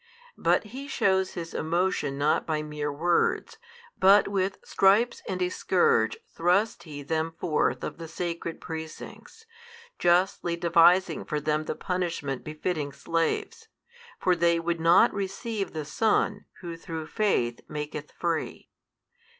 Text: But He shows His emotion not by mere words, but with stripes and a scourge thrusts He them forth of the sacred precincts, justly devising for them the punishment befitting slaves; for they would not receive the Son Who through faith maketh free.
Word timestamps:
But 0.39 0.63
He 0.63 0.87
shows 0.87 1.33
His 1.35 1.53
emotion 1.53 2.17
not 2.17 2.47
by 2.47 2.63
mere 2.63 2.91
words, 2.91 3.59
but 3.99 4.27
with 4.27 4.57
stripes 4.63 5.21
and 5.27 5.39
a 5.43 5.49
scourge 5.49 6.17
thrusts 6.33 6.85
He 6.85 7.03
them 7.03 7.33
forth 7.39 7.83
of 7.83 7.99
the 7.99 8.07
sacred 8.07 8.59
precincts, 8.59 9.45
justly 9.99 10.55
devising 10.55 11.23
for 11.23 11.39
them 11.39 11.65
the 11.65 11.75
punishment 11.75 12.43
befitting 12.43 12.91
slaves; 12.91 13.67
for 14.19 14.35
they 14.35 14.59
would 14.59 14.79
not 14.79 15.13
receive 15.13 15.71
the 15.71 15.85
Son 15.85 16.45
Who 16.61 16.77
through 16.77 17.05
faith 17.05 17.61
maketh 17.67 18.11
free. 18.17 18.71